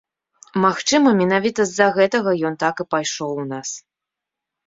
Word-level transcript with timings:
Магчыма, 0.63 1.09
менавіта 1.21 1.61
з-за 1.71 1.87
гэтага 1.97 2.31
ён 2.51 2.57
так 2.63 2.75
і 2.85 2.87
пайшоў 2.93 3.31
у 3.43 3.47
нас. 3.53 3.69